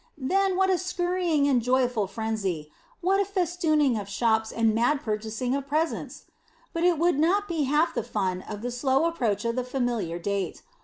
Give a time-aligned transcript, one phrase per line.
[0.17, 5.53] Then what a scurrying and joyful frenzy what a festooning of shops and mad purchasing
[5.53, 6.23] of presents!
[6.73, 10.17] But it would not be half the fun of the slow approach of the familiar
[10.17, 10.63] date.